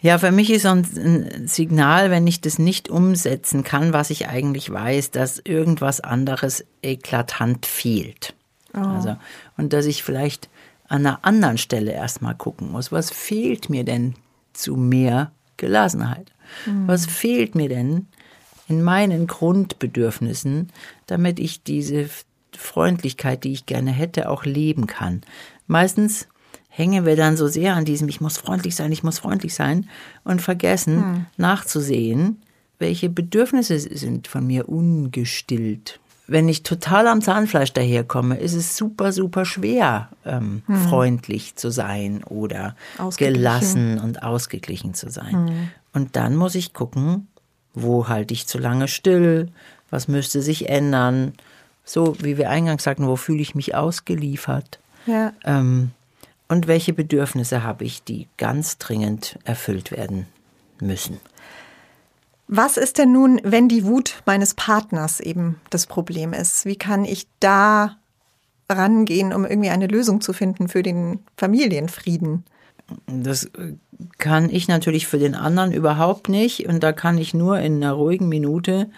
Ja, 0.00 0.18
für 0.18 0.30
mich 0.30 0.50
ist 0.50 0.62
so 0.62 0.68
ein 0.68 1.48
Signal, 1.48 2.10
wenn 2.10 2.26
ich 2.26 2.40
das 2.40 2.58
nicht 2.58 2.88
umsetzen 2.88 3.64
kann, 3.64 3.92
was 3.92 4.10
ich 4.10 4.28
eigentlich 4.28 4.70
weiß, 4.70 5.10
dass 5.10 5.40
irgendwas 5.42 6.00
anderes 6.00 6.64
eklatant 6.82 7.66
fehlt. 7.66 8.34
Oh. 8.74 8.78
Also, 8.78 9.16
und 9.56 9.72
dass 9.72 9.86
ich 9.86 10.04
vielleicht 10.04 10.48
an 10.86 11.04
einer 11.04 11.24
anderen 11.24 11.58
Stelle 11.58 11.92
erstmal 11.92 12.34
gucken 12.34 12.70
muss, 12.70 12.92
was 12.92 13.10
fehlt 13.10 13.70
mir 13.70 13.84
denn 13.84 14.14
zu 14.52 14.76
mehr 14.76 15.32
Gelassenheit? 15.56 16.32
Mhm. 16.66 16.86
Was 16.86 17.06
fehlt 17.06 17.54
mir 17.54 17.68
denn 17.68 18.06
in 18.68 18.82
meinen 18.82 19.26
Grundbedürfnissen, 19.26 20.70
damit 21.06 21.40
ich 21.40 21.62
diese 21.62 22.08
Freundlichkeit, 22.56 23.44
die 23.44 23.52
ich 23.52 23.66
gerne 23.66 23.90
hätte, 23.90 24.30
auch 24.30 24.44
leben 24.44 24.86
kann? 24.86 25.22
Meistens 25.66 26.28
hängen 26.78 27.04
wir 27.04 27.16
dann 27.16 27.36
so 27.36 27.48
sehr 27.48 27.74
an 27.74 27.84
diesem, 27.84 28.08
ich 28.08 28.20
muss 28.20 28.38
freundlich 28.38 28.76
sein, 28.76 28.92
ich 28.92 29.02
muss 29.02 29.18
freundlich 29.18 29.52
sein 29.52 29.88
und 30.22 30.40
vergessen 30.40 30.96
hm. 30.96 31.26
nachzusehen, 31.36 32.40
welche 32.78 33.10
Bedürfnisse 33.10 33.80
sind 33.80 34.28
von 34.28 34.46
mir 34.46 34.68
ungestillt. 34.68 35.98
Wenn 36.28 36.48
ich 36.48 36.62
total 36.62 37.08
am 37.08 37.20
Zahnfleisch 37.20 37.72
daherkomme, 37.72 38.36
ist 38.36 38.54
es 38.54 38.76
super, 38.76 39.12
super 39.12 39.44
schwer, 39.44 40.10
ähm, 40.24 40.62
hm. 40.66 40.88
freundlich 40.88 41.56
zu 41.56 41.70
sein 41.70 42.22
oder 42.22 42.76
gelassen 43.16 43.98
und 43.98 44.22
ausgeglichen 44.22 44.94
zu 44.94 45.10
sein. 45.10 45.48
Hm. 45.48 45.68
Und 45.92 46.14
dann 46.14 46.36
muss 46.36 46.54
ich 46.54 46.74
gucken, 46.74 47.26
wo 47.74 48.06
halte 48.06 48.34
ich 48.34 48.46
zu 48.46 48.58
lange 48.58 48.86
still, 48.86 49.48
was 49.90 50.06
müsste 50.06 50.42
sich 50.42 50.68
ändern. 50.68 51.32
So 51.84 52.14
wie 52.20 52.36
wir 52.36 52.50
eingangs 52.50 52.84
sagten, 52.84 53.08
wo 53.08 53.16
fühle 53.16 53.40
ich 53.40 53.56
mich 53.56 53.74
ausgeliefert. 53.74 54.78
Ja. 55.06 55.32
Ähm, 55.44 55.90
und 56.48 56.66
welche 56.66 56.92
Bedürfnisse 56.92 57.62
habe 57.62 57.84
ich, 57.84 58.02
die 58.02 58.28
ganz 58.36 58.78
dringend 58.78 59.38
erfüllt 59.44 59.90
werden 59.90 60.26
müssen. 60.80 61.20
Was 62.46 62.78
ist 62.78 62.96
denn 62.98 63.12
nun, 63.12 63.40
wenn 63.44 63.68
die 63.68 63.84
Wut 63.84 64.22
meines 64.24 64.54
Partners 64.54 65.20
eben 65.20 65.60
das 65.68 65.86
Problem 65.86 66.32
ist? 66.32 66.64
Wie 66.64 66.76
kann 66.76 67.04
ich 67.04 67.26
da 67.40 67.98
rangehen, 68.70 69.34
um 69.34 69.44
irgendwie 69.44 69.68
eine 69.68 69.86
Lösung 69.86 70.22
zu 70.22 70.32
finden 70.32 70.68
für 70.68 70.82
den 70.82 71.20
Familienfrieden? 71.36 72.44
Das 73.06 73.50
kann 74.16 74.48
ich 74.48 74.66
natürlich 74.66 75.06
für 75.06 75.18
den 75.18 75.34
anderen 75.34 75.72
überhaupt 75.72 76.30
nicht. 76.30 76.66
Und 76.66 76.82
da 76.82 76.92
kann 76.92 77.18
ich 77.18 77.34
nur 77.34 77.58
in 77.58 77.76
einer 77.76 77.92
ruhigen 77.92 78.30
Minute 78.30 78.88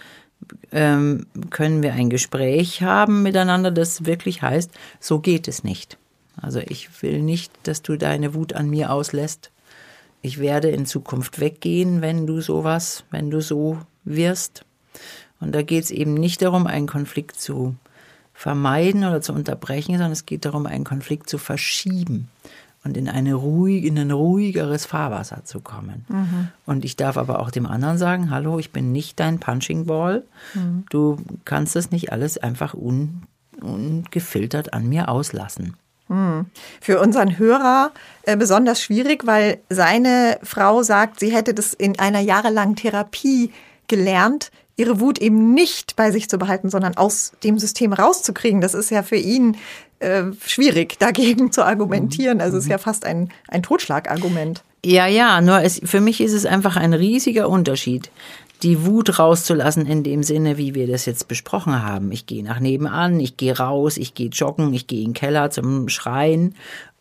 ähm, 0.72 1.26
können 1.50 1.82
wir 1.82 1.92
ein 1.92 2.08
Gespräch 2.10 2.82
haben 2.82 3.22
miteinander, 3.22 3.70
das 3.70 4.06
wirklich 4.06 4.42
heißt, 4.42 4.70
so 4.98 5.18
geht 5.18 5.48
es 5.48 5.64
nicht. 5.64 5.98
Also 6.40 6.60
ich 6.60 7.02
will 7.02 7.22
nicht, 7.22 7.52
dass 7.64 7.82
du 7.82 7.96
deine 7.96 8.34
Wut 8.34 8.54
an 8.54 8.70
mir 8.70 8.90
auslässt. 8.90 9.50
Ich 10.22 10.38
werde 10.38 10.68
in 10.68 10.86
Zukunft 10.86 11.40
weggehen, 11.40 12.02
wenn 12.02 12.26
du 12.26 12.40
sowas, 12.40 13.04
wenn 13.10 13.30
du 13.30 13.40
so 13.40 13.78
wirst. 14.04 14.64
Und 15.40 15.54
da 15.54 15.62
geht 15.62 15.84
es 15.84 15.90
eben 15.90 16.14
nicht 16.14 16.42
darum, 16.42 16.66
einen 16.66 16.86
Konflikt 16.86 17.40
zu 17.40 17.74
vermeiden 18.34 19.04
oder 19.04 19.20
zu 19.20 19.32
unterbrechen, 19.32 19.92
sondern 19.92 20.12
es 20.12 20.26
geht 20.26 20.44
darum, 20.44 20.66
einen 20.66 20.84
Konflikt 20.84 21.28
zu 21.28 21.38
verschieben 21.38 22.28
und 22.84 22.96
in, 22.96 23.08
eine 23.08 23.34
ruhig, 23.34 23.84
in 23.84 23.98
ein 23.98 24.10
ruhigeres 24.10 24.86
Fahrwasser 24.86 25.44
zu 25.44 25.60
kommen. 25.60 26.06
Mhm. 26.08 26.48
Und 26.64 26.84
ich 26.84 26.96
darf 26.96 27.16
aber 27.16 27.40
auch 27.40 27.50
dem 27.50 27.66
anderen 27.66 27.98
sagen, 27.98 28.30
hallo, 28.30 28.58
ich 28.58 28.70
bin 28.70 28.92
nicht 28.92 29.20
dein 29.20 29.38
Punching 29.38 29.84
Ball. 29.86 30.24
Mhm. 30.54 30.84
Du 30.90 31.18
kannst 31.44 31.76
das 31.76 31.90
nicht 31.90 32.12
alles 32.12 32.38
einfach 32.38 32.74
un, 32.74 33.22
ungefiltert 33.60 34.72
an 34.72 34.88
mir 34.88 35.08
auslassen. 35.08 35.76
Mhm. 36.10 36.46
Für 36.80 37.00
unseren 37.00 37.38
Hörer 37.38 37.92
äh, 38.24 38.36
besonders 38.36 38.82
schwierig, 38.82 39.26
weil 39.26 39.58
seine 39.68 40.38
Frau 40.42 40.82
sagt, 40.82 41.20
sie 41.20 41.32
hätte 41.32 41.54
das 41.54 41.72
in 41.72 41.98
einer 41.98 42.20
jahrelangen 42.20 42.74
Therapie 42.74 43.52
gelernt, 43.86 44.50
ihre 44.76 44.98
Wut 44.98 45.18
eben 45.20 45.54
nicht 45.54 45.94
bei 45.94 46.10
sich 46.10 46.28
zu 46.28 46.36
behalten, 46.36 46.68
sondern 46.68 46.96
aus 46.96 47.32
dem 47.44 47.58
System 47.58 47.92
rauszukriegen. 47.92 48.60
Das 48.60 48.74
ist 48.74 48.90
ja 48.90 49.04
für 49.04 49.16
ihn 49.16 49.56
äh, 50.00 50.24
schwierig, 50.44 50.98
dagegen 50.98 51.52
zu 51.52 51.64
argumentieren. 51.64 52.40
Also 52.40 52.56
es 52.56 52.64
ist 52.64 52.70
ja 52.70 52.78
fast 52.78 53.04
ein, 53.04 53.30
ein 53.46 53.62
Totschlagargument. 53.62 54.64
Ja, 54.84 55.06
ja, 55.06 55.40
nur 55.40 55.62
es, 55.62 55.80
für 55.84 56.00
mich 56.00 56.20
ist 56.20 56.32
es 56.32 56.46
einfach 56.46 56.76
ein 56.76 56.94
riesiger 56.94 57.48
Unterschied, 57.48 58.10
die 58.62 58.84
Wut 58.84 59.18
rauszulassen 59.18 59.86
in 59.86 60.02
dem 60.02 60.22
Sinne, 60.22 60.58
wie 60.58 60.74
wir 60.74 60.86
das 60.86 61.06
jetzt 61.06 61.28
besprochen 61.28 61.82
haben. 61.82 62.12
Ich 62.12 62.26
gehe 62.26 62.44
nach 62.44 62.60
nebenan, 62.60 63.18
ich 63.20 63.36
gehe 63.36 63.56
raus, 63.56 63.96
ich 63.96 64.14
gehe 64.14 64.28
joggen, 64.28 64.74
ich 64.74 64.86
gehe 64.86 65.00
in 65.00 65.10
den 65.10 65.14
Keller 65.14 65.50
zum 65.50 65.88
Schreien 65.88 66.54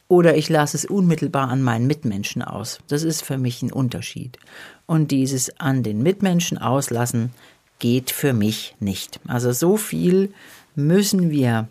oder 0.07 0.35
ich 0.35 0.49
lasse 0.49 0.75
es 0.75 0.85
unmittelbar 0.85 1.49
an 1.49 1.61
meinen 1.61 1.87
Mitmenschen 1.87 2.41
aus. 2.41 2.79
Das 2.87 3.03
ist 3.03 3.23
für 3.23 3.37
mich 3.37 3.61
ein 3.61 3.71
Unterschied. 3.71 4.39
Und 4.85 5.11
dieses 5.11 5.59
an 5.59 5.83
den 5.83 6.01
Mitmenschen 6.01 6.57
auslassen 6.57 7.31
geht 7.77 8.09
für 8.09 8.33
mich 8.33 8.75
nicht. 8.79 9.19
Also 9.27 9.51
so 9.51 9.77
viel 9.77 10.33
müssen 10.75 11.29
wir 11.29 11.67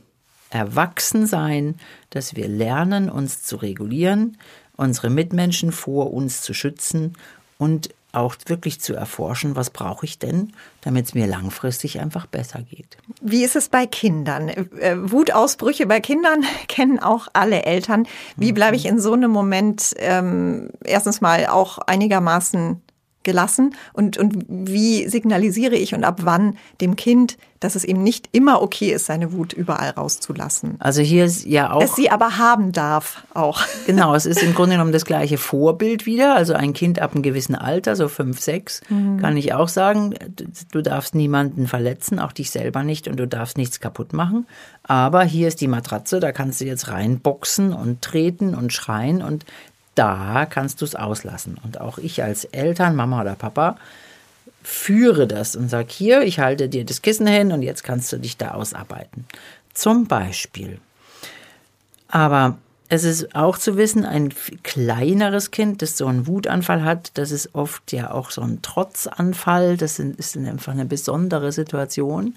erwachsen 0.51 1.27
sein, 1.27 1.75
dass 2.11 2.37
wir 2.37 2.49
lernen, 2.49 3.11
uns 3.11 3.43
zu 3.43 3.57
regulieren, 3.57 4.39
unsere 4.77 5.11
Mitmenschen 5.11 5.73
vor 5.73 6.13
uns 6.13 6.43
zu 6.43 6.55
schützen 6.55 7.15
und 7.59 7.91
auch 8.19 8.37
wirklich 8.47 8.81
zu 8.81 8.95
erforschen, 8.95 9.57
was 9.57 9.71
brauche 9.71 10.05
ich 10.05 10.19
denn, 10.19 10.53
damit 10.83 11.07
es 11.07 11.15
mir 11.15 11.27
langfristig 11.27 12.01
einfach 12.01 12.27
besser 12.27 12.61
geht. 12.63 12.99
Wie 13.21 13.45
ist 13.45 13.57
es 13.57 13.69
bei 13.69 13.87
Kindern? 13.87 14.49
Äh, 14.49 14.97
Wutausbrüche 14.99 15.87
bei 15.87 16.01
Kindern 16.01 16.45
kennen 16.69 16.99
auch 16.99 17.29
alle 17.33 17.65
Eltern. 17.65 18.07
Wie 18.37 18.53
bleibe 18.53 18.77
ich 18.77 18.87
in 18.87 19.01
so 19.01 19.13
einem 19.13 19.31
Moment 19.31 19.95
ähm, 19.99 20.71
erstens 20.85 21.21
mal 21.21 21.47
auch 21.47 21.79
einigermaßen 21.79 22.83
gelassen 23.29 23.75
und, 23.93 24.17
und 24.17 24.47
wie 24.49 25.07
signalisiere 25.07 25.77
ich 25.77 25.95
und 25.95 26.03
ab 26.03 26.21
wann 26.23 26.57
dem 26.81 26.97
Kind, 26.97 27.37
dass 27.61 27.75
es 27.75 27.85
eben 27.85 28.03
nicht 28.03 28.31
immer 28.33 28.63
okay 28.63 28.91
ist, 28.91 29.05
seine 29.05 29.33
Wut 29.33 29.53
überall 29.53 29.91
rauszulassen. 29.91 30.77
Also 30.79 31.03
hier 31.03 31.27
ist 31.27 31.45
ja 31.45 31.73
auch. 31.73 31.83
Es 31.83 31.95
sie 31.95 32.09
aber 32.11 32.39
haben 32.39 32.73
darf 32.73 33.23
auch. 33.35 33.61
Genau, 33.87 34.15
es 34.15 34.27
ist 34.27 34.43
im 34.43 34.55
Grunde 34.55 34.73
genommen 34.73 34.93
das 34.93 35.07
gleiche 35.07 35.39
Vorbild 35.39 36.05
wieder. 36.05 36.35
Also 36.35 36.53
ein 36.53 36.73
Kind 36.73 37.01
ab 37.01 37.15
einem 37.15 37.23
gewissen 37.23 37.55
Alter, 37.55 37.97
so 37.97 38.09
fünf, 38.09 38.41
sechs, 38.41 38.83
mhm. 38.89 39.19
kann 39.19 39.37
ich 39.37 39.55
auch 39.55 39.69
sagen, 39.69 40.15
du 40.73 40.83
darfst 40.83 41.15
niemanden 41.15 41.67
verletzen, 41.67 42.19
auch 42.19 42.33
dich 42.33 42.51
selber 42.51 42.83
nicht 42.83 43.09
und 43.09 43.17
du 43.17 43.27
darfst 43.27 43.57
nichts 43.57 43.81
kaputt 43.81 44.13
machen. 44.13 44.47
Aber 44.83 45.23
hier 45.25 45.49
ist 45.49 45.61
die 45.61 45.69
Matratze, 45.69 46.21
da 46.21 46.33
kannst 46.33 46.61
du 46.61 46.65
jetzt 46.67 46.89
reinboxen 46.89 47.73
und 47.73 48.03
treten 48.03 48.55
und 48.55 48.73
schreien 48.73 49.23
und 49.23 49.47
da 49.99 50.47
kannst 50.47 50.81
du 50.81 50.85
es 50.85 50.95
auslassen. 50.95 51.59
Und 51.65 51.81
auch 51.81 51.99
ich 51.99 52.23
als 52.23 52.45
Eltern, 52.45 52.95
Mama 52.95 53.21
oder 53.21 53.35
Papa, 53.35 53.77
führe 54.63 55.27
das 55.27 55.57
und 55.57 55.69
sage, 55.69 55.89
hier, 55.91 56.23
ich 56.23 56.39
halte 56.39 56.69
dir 56.69 56.85
das 56.85 57.03
Kissen 57.03 57.27
hin 57.27 57.53
und 57.53 57.63
jetzt 57.63 57.85
kannst 57.85 58.13
du 58.13 58.19
dich 58.19 58.37
da 58.37 58.53
ausarbeiten. 58.53 59.27
Zum 59.75 60.07
Beispiel. 60.07 60.79
Aber 62.09 62.59
es 62.89 63.05
ist 63.05 63.35
auch 63.35 63.59
zu 63.59 63.77
wissen, 63.77 64.05
ein 64.05 64.33
kleineres 64.63 65.51
Kind, 65.51 65.83
das 65.83 65.97
so 65.97 66.07
einen 66.07 66.27
Wutanfall 66.27 66.85
hat, 66.85 67.11
das 67.15 67.31
ist 67.31 67.55
oft 67.55 67.93
ja 67.93 68.11
auch 68.13 68.31
so 68.31 68.41
ein 68.41 68.63
Trotzanfall. 68.63 69.77
Das 69.77 69.99
ist 69.99 70.37
einfach 70.37 70.73
eine 70.73 70.87
besondere 70.87 71.53
Situation, 71.53 72.37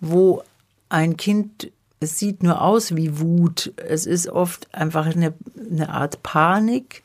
wo 0.00 0.42
ein 0.88 1.16
Kind 1.16 1.70
es 2.02 2.18
sieht 2.18 2.42
nur 2.42 2.60
aus 2.60 2.96
wie 2.96 3.18
Wut. 3.20 3.72
Es 3.76 4.06
ist 4.06 4.28
oft 4.28 4.72
einfach 4.74 5.06
eine, 5.06 5.34
eine 5.70 5.90
Art 5.90 6.22
Panik, 6.22 7.02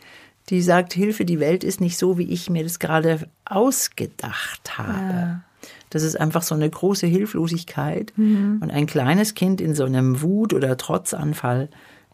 die 0.50 0.62
sagt, 0.62 0.94
Hilfe, 0.94 1.26
die 1.26 1.40
Welt 1.40 1.64
ist 1.64 1.82
nicht 1.82 1.98
so, 1.98 2.18
wie 2.18 2.30
ich 2.32 2.50
mir 2.50 2.64
das 2.64 2.80
gerade 2.80 3.28
ausgedacht 3.46 4.78
habe. 4.78 5.14
Ja. 5.14 5.42
Das 5.90 6.04
ist 6.04 6.20
einfach 6.20 6.42
so 6.42 6.56
eine 6.56 6.70
große 6.70 7.08
Hilflosigkeit. 7.08 8.14
Mhm. 8.16 8.60
Und 8.62 8.72
ein 8.72 8.86
kleines 8.86 9.36
Kind 9.36 9.62
in 9.62 9.76
so 9.76 9.84
einem 9.84 10.22
Wut- 10.22 10.54
oder 10.54 10.78
Trotzanfall 10.78 11.70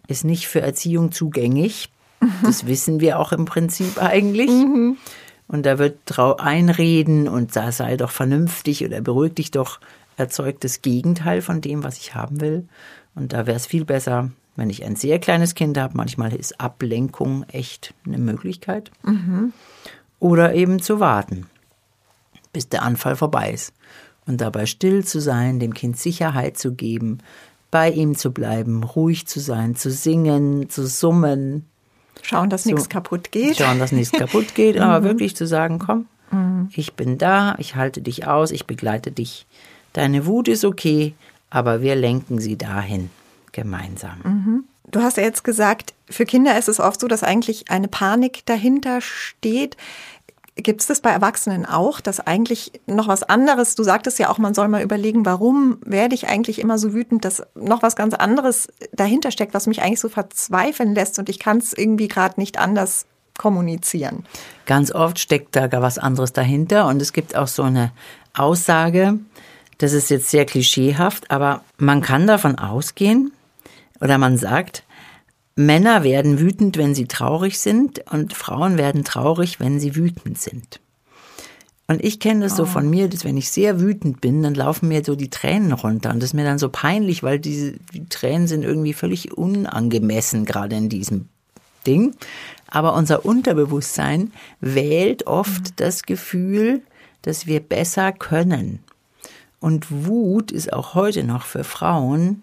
ist 0.08 0.26
nicht 0.26 0.48
für 0.48 0.62
Erziehung 0.62 1.12
zugänglich. 1.12 1.90
Das 2.42 2.68
wissen 2.68 3.02
wir 3.02 3.20
auch 3.20 3.34
im 3.34 3.44
Prinzip 3.44 4.02
eigentlich. 4.02 4.50
Mhm. 4.50 4.96
Und 5.50 5.66
da 5.66 5.78
wird 5.78 5.98
drauf 6.06 6.40
einreden 6.40 7.28
und 7.28 7.54
da 7.58 7.74
sei 7.74 7.98
doch 7.98 8.12
vernünftig 8.12 8.86
oder 8.86 9.02
beruhig 9.02 9.34
dich 9.34 9.52
doch 9.52 9.82
erzeugt 10.18 10.64
das 10.64 10.82
Gegenteil 10.82 11.42
von 11.42 11.62
dem, 11.62 11.84
was 11.84 11.98
ich 11.98 12.16
haben 12.16 12.42
will. 12.42 12.68
Und 13.16 13.34
da 13.34 13.46
wäre 13.46 13.58
es 13.58 13.66
viel 13.66 13.86
besser, 13.86 14.32
wenn 14.56 14.70
ich 14.70 14.84
ein 14.84 14.96
sehr 14.96 15.20
kleines 15.20 15.56
Kind 15.56 15.78
habe. 15.78 15.96
Manchmal 15.96 16.34
ist 16.34 16.60
Ablenkung 16.60 17.44
echt 17.50 17.94
eine 18.06 18.18
Möglichkeit. 18.18 18.92
Mhm. 19.04 19.54
Oder 20.20 20.54
eben 20.54 20.82
zu 20.82 21.00
warten, 21.00 21.48
bis 22.52 22.70
der 22.70 22.84
Anfall 22.84 23.16
vorbei 23.16 23.52
ist. 23.52 23.74
Und 24.26 24.40
dabei 24.40 24.66
still 24.66 25.04
zu 25.04 25.20
sein, 25.20 25.60
dem 25.60 25.74
Kind 25.74 25.98
Sicherheit 25.98 26.58
zu 26.58 26.74
geben, 26.74 27.20
bei 27.72 27.90
ihm 27.90 28.16
zu 28.16 28.32
bleiben, 28.32 28.84
ruhig 28.84 29.28
zu 29.28 29.40
sein, 29.40 29.76
zu 29.76 29.90
singen, 29.90 30.70
zu 30.70 30.88
summen. 30.88 31.66
Schauen, 32.22 32.50
dass 32.50 32.64
so, 32.64 32.70
nichts 32.70 32.88
kaputt 32.88 33.32
geht. 33.32 33.58
Schauen, 33.58 33.80
dass 33.80 33.92
nichts 33.92 34.12
kaputt 34.18 34.56
geht, 34.56 34.78
aber 34.80 35.02
mhm. 35.02 35.06
wirklich 35.06 35.36
zu 35.36 35.48
sagen, 35.48 35.80
komm, 35.80 36.06
mhm. 36.32 36.70
ich 36.74 36.94
bin 36.94 37.18
da, 37.18 37.56
ich 37.58 37.76
halte 37.76 38.02
dich 38.02 38.28
aus, 38.28 38.52
ich 38.52 38.66
begleite 38.68 39.12
dich 39.12 39.48
Deine 39.94 40.26
Wut 40.26 40.48
ist 40.48 40.66
okay, 40.66 41.14
aber 41.50 41.82
wir 41.82 41.96
lenken 41.96 42.40
sie 42.40 42.58
dahin 42.58 43.10
gemeinsam. 43.52 44.20
Mhm. 44.24 44.64
Du 44.92 45.02
hast 45.02 45.18
ja 45.18 45.24
jetzt 45.24 45.44
gesagt, 45.44 45.94
für 46.10 46.26
Kinder 46.26 46.58
ist 46.58 46.68
es 46.68 46.80
oft 46.80 47.00
so, 47.00 47.08
dass 47.08 47.24
eigentlich 47.24 47.72
eine 47.72 47.88
Panik 47.88 48.46
dahinter 48.46 49.02
steht. 49.02 49.78
Gibt 50.56 50.82
es 50.82 50.88
das 50.88 51.00
bei 51.00 51.10
Erwachsenen 51.10 51.66
auch, 51.66 52.00
dass 52.00 52.20
eigentlich 52.20 52.74
noch 52.86 53.08
was 53.08 53.24
anderes, 53.24 53.74
du 53.74 53.84
sagtest 53.84 54.20
ja 54.20 54.30
auch, 54.30 54.38
man 54.38 54.54
soll 54.54 54.68
mal 54.68 54.84
überlegen, 54.84 55.26
warum 55.26 55.78
werde 55.84 56.14
ich 56.14 56.28
eigentlich 56.28 56.60
immer 56.60 56.78
so 56.78 56.94
wütend, 56.94 57.26
dass 57.26 57.42
noch 57.56 57.82
was 57.82 57.96
ganz 57.96 58.14
anderes 58.14 58.68
dahinter 58.92 59.32
steckt, 59.32 59.56
was 59.56 59.66
mich 59.66 59.82
eigentlich 59.82 60.00
so 60.00 60.10
verzweifeln 60.10 60.94
lässt 60.94 61.18
und 61.18 61.30
ich 61.30 61.40
kann 61.40 61.58
es 61.58 61.74
irgendwie 61.74 62.08
gerade 62.08 62.40
nicht 62.40 62.60
anders 62.60 63.08
kommunizieren. 63.38 64.26
Ganz 64.68 64.92
oft 64.92 65.18
steckt 65.18 65.56
da 65.56 65.66
gar 65.66 65.82
was 65.82 65.98
anderes 65.98 66.34
dahinter 66.34 66.88
und 66.88 67.02
es 67.02 67.14
gibt 67.14 67.36
auch 67.36 67.48
so 67.48 67.64
eine 67.64 67.92
Aussage, 68.36 69.18
das 69.78 69.94
ist 69.94 70.10
jetzt 70.10 70.30
sehr 70.30 70.46
klischeehaft, 70.46 71.32
aber 71.32 71.64
man 71.78 72.02
kann 72.02 72.28
davon 72.28 72.58
ausgehen 72.58 73.32
oder 74.00 74.18
man 74.18 74.38
sagt, 74.38 74.84
Männer 75.56 76.04
werden 76.04 76.40
wütend, 76.40 76.78
wenn 76.78 76.96
sie 76.96 77.06
traurig 77.06 77.60
sind 77.60 78.04
und 78.12 78.34
Frauen 78.34 78.78
werden 78.78 79.04
traurig, 79.04 79.60
wenn 79.60 79.80
sie 79.80 79.96
wütend 79.96 80.40
sind. 80.40 80.80
Und 81.88 82.04
ich 82.04 82.20
kenne 82.20 82.42
das 82.42 82.54
oh. 82.54 82.58
so 82.58 82.66
von 82.66 82.90
mir, 82.90 83.10
dass 83.10 83.24
wenn 83.24 83.38
ich 83.38 83.52
sehr 83.52 83.80
wütend 83.80 84.22
bin, 84.22 84.42
dann 84.42 84.56
laufen 84.56 84.88
mir 84.88 85.04
so 85.04 85.16
die 85.16 85.30
Tränen 85.30 85.74
runter. 85.74 86.12
Und 86.12 86.22
das 86.22 86.30
ist 86.30 86.34
mir 86.34 86.46
dann 86.46 86.58
so 86.58 86.70
peinlich, 86.70 87.24
weil 87.24 87.40
diese 87.40 87.74
die 87.94 88.08
Tränen 88.08 88.48
sind 88.48 88.64
irgendwie 88.64 88.94
völlig 88.94 89.38
unangemessen, 89.38 90.46
gerade 90.46 90.76
in 90.76 90.90
diesem 90.90 91.28
Ding. 91.86 92.16
Aber 92.68 92.96
unser 92.96 93.26
Unterbewusstsein 93.26 94.32
wählt 94.60 95.28
oft 95.28 95.62
mhm. 95.62 95.74
das 95.76 96.04
Gefühl, 96.04 96.82
dass 97.22 97.46
wir 97.48 97.60
besser 97.60 98.12
können. 98.12 98.80
Und 99.64 99.90
Wut 99.90 100.52
ist 100.52 100.74
auch 100.74 100.94
heute 100.94 101.24
noch 101.24 101.46
für 101.46 101.64
Frauen 101.64 102.42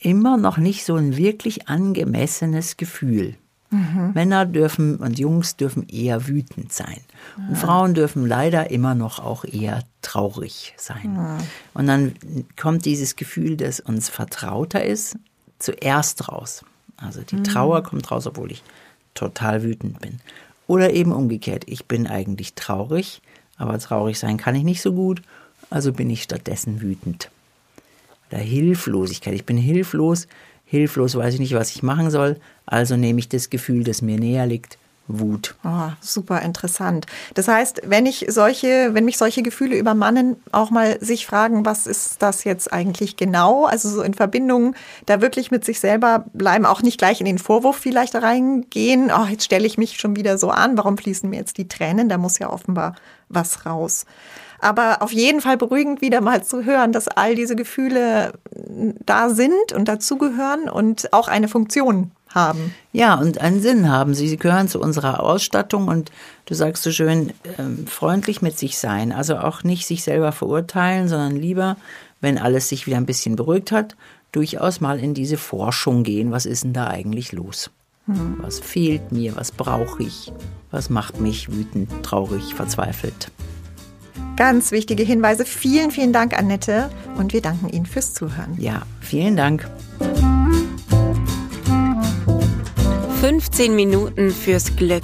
immer 0.00 0.36
noch 0.36 0.56
nicht 0.56 0.84
so 0.84 0.96
ein 0.96 1.16
wirklich 1.16 1.68
angemessenes 1.68 2.76
Gefühl. 2.76 3.36
Mhm. 3.70 4.10
Männer 4.12 4.44
dürfen 4.44 4.96
und 4.96 5.20
Jungs 5.20 5.54
dürfen 5.54 5.88
eher 5.88 6.26
wütend 6.26 6.72
sein. 6.72 6.98
Und 7.36 7.50
mhm. 7.50 7.54
Frauen 7.54 7.94
dürfen 7.94 8.26
leider 8.26 8.72
immer 8.72 8.96
noch 8.96 9.20
auch 9.20 9.44
eher 9.44 9.84
traurig 10.02 10.74
sein. 10.76 11.12
Mhm. 11.12 11.38
Und 11.74 11.86
dann 11.86 12.14
kommt 12.60 12.86
dieses 12.86 13.14
Gefühl, 13.14 13.56
das 13.56 13.78
uns 13.78 14.08
vertrauter 14.08 14.84
ist, 14.84 15.16
zuerst 15.60 16.28
raus. 16.28 16.64
Also 16.96 17.20
die 17.20 17.44
Trauer 17.44 17.84
kommt 17.84 18.10
raus, 18.10 18.26
obwohl 18.26 18.50
ich 18.50 18.64
total 19.14 19.62
wütend 19.62 20.00
bin. 20.00 20.18
Oder 20.66 20.92
eben 20.92 21.12
umgekehrt, 21.12 21.62
ich 21.68 21.86
bin 21.86 22.08
eigentlich 22.08 22.54
traurig, 22.54 23.22
aber 23.58 23.78
traurig 23.78 24.18
sein 24.18 24.38
kann 24.38 24.56
ich 24.56 24.64
nicht 24.64 24.82
so 24.82 24.92
gut, 24.92 25.22
also 25.70 25.92
bin 25.92 26.10
ich 26.10 26.22
stattdessen 26.22 26.80
wütend. 26.80 27.30
Oder 28.30 28.40
Hilflosigkeit, 28.40 29.34
ich 29.34 29.46
bin 29.46 29.56
hilflos, 29.56 30.26
hilflos 30.64 31.14
weiß 31.14 31.34
ich 31.34 31.40
nicht, 31.40 31.54
was 31.54 31.70
ich 31.70 31.82
machen 31.82 32.10
soll, 32.10 32.40
also 32.66 32.96
nehme 32.96 33.20
ich 33.20 33.28
das 33.28 33.50
Gefühl, 33.50 33.84
das 33.84 34.02
mir 34.02 34.18
näher 34.18 34.46
liegt, 34.46 34.78
Wut. 35.08 35.54
Oh, 35.64 35.90
super 36.00 36.42
interessant. 36.42 37.06
Das 37.34 37.46
heißt, 37.46 37.82
wenn 37.84 38.06
ich 38.06 38.26
solche, 38.28 38.92
wenn 38.92 39.04
mich 39.04 39.18
solche 39.18 39.42
Gefühle 39.42 39.78
übermannen, 39.78 40.36
auch 40.50 40.70
mal 40.70 40.98
sich 41.00 41.26
fragen, 41.26 41.64
was 41.64 41.86
ist 41.86 42.22
das 42.22 42.44
jetzt 42.44 42.72
eigentlich 42.72 43.16
genau? 43.16 43.66
Also 43.66 43.88
so 43.88 44.02
in 44.02 44.14
Verbindung 44.14 44.74
da 45.06 45.20
wirklich 45.20 45.50
mit 45.50 45.64
sich 45.64 45.78
selber 45.78 46.24
bleiben, 46.32 46.66
auch 46.66 46.82
nicht 46.82 46.98
gleich 46.98 47.20
in 47.20 47.26
den 47.26 47.38
Vorwurf 47.38 47.76
vielleicht 47.76 48.16
reingehen. 48.16 49.12
Oh, 49.16 49.26
jetzt 49.26 49.44
stelle 49.44 49.66
ich 49.66 49.78
mich 49.78 49.98
schon 49.98 50.16
wieder 50.16 50.38
so 50.38 50.50
an. 50.50 50.76
Warum 50.76 50.98
fließen 50.98 51.30
mir 51.30 51.36
jetzt 51.36 51.58
die 51.58 51.68
Tränen? 51.68 52.08
Da 52.08 52.18
muss 52.18 52.38
ja 52.38 52.50
offenbar 52.50 52.96
was 53.28 53.64
raus. 53.64 54.06
Aber 54.58 55.02
auf 55.02 55.12
jeden 55.12 55.40
Fall 55.40 55.56
beruhigend 55.56 56.00
wieder 56.00 56.20
mal 56.20 56.42
zu 56.42 56.64
hören, 56.64 56.92
dass 56.92 57.08
all 57.08 57.34
diese 57.34 57.56
Gefühle 57.56 58.32
da 59.04 59.30
sind 59.30 59.72
und 59.74 59.86
dazugehören 59.88 60.68
und 60.68 61.12
auch 61.12 61.28
eine 61.28 61.48
Funktion 61.48 62.12
haben. 62.36 62.74
Ja, 62.92 63.14
und 63.14 63.40
einen 63.40 63.60
Sinn 63.60 63.90
haben. 63.90 64.14
Sie 64.14 64.36
gehören 64.36 64.68
zu 64.68 64.80
unserer 64.80 65.20
Ausstattung 65.20 65.88
und 65.88 66.12
du 66.44 66.54
sagst 66.54 66.82
so 66.82 66.92
schön, 66.92 67.30
äh, 67.30 67.86
freundlich 67.86 68.42
mit 68.42 68.58
sich 68.58 68.78
sein. 68.78 69.10
Also 69.10 69.38
auch 69.38 69.64
nicht 69.64 69.86
sich 69.86 70.04
selber 70.04 70.32
verurteilen, 70.32 71.08
sondern 71.08 71.34
lieber, 71.34 71.76
wenn 72.20 72.38
alles 72.38 72.68
sich 72.68 72.86
wieder 72.86 72.98
ein 72.98 73.06
bisschen 73.06 73.36
beruhigt 73.36 73.72
hat, 73.72 73.96
durchaus 74.32 74.80
mal 74.80 75.00
in 75.00 75.14
diese 75.14 75.38
Forschung 75.38 76.02
gehen. 76.02 76.30
Was 76.30 76.46
ist 76.46 76.64
denn 76.64 76.72
da 76.72 76.86
eigentlich 76.88 77.32
los? 77.32 77.70
Hm. 78.06 78.36
Was 78.38 78.60
fehlt 78.60 79.10
mir? 79.12 79.34
Was 79.36 79.50
brauche 79.50 80.02
ich? 80.02 80.32
Was 80.70 80.90
macht 80.90 81.20
mich 81.20 81.50
wütend, 81.50 81.90
traurig, 82.02 82.54
verzweifelt? 82.54 83.30
Ganz 84.36 84.70
wichtige 84.70 85.02
Hinweise. 85.02 85.44
Vielen, 85.44 85.90
vielen 85.90 86.12
Dank, 86.12 86.36
Annette. 86.36 86.90
Und 87.16 87.32
wir 87.32 87.40
danken 87.40 87.68
Ihnen 87.68 87.86
fürs 87.86 88.14
Zuhören. 88.14 88.54
Ja, 88.58 88.82
vielen 89.00 89.36
Dank. 89.36 89.68
15 93.20 93.74
Minuten 93.74 94.30
fürs 94.30 94.76
Glück. 94.76 95.02